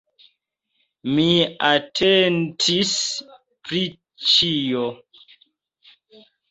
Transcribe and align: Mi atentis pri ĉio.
Mi 1.17 1.25
atentis 1.67 2.95
pri 3.69 3.85
ĉio. 4.33 4.91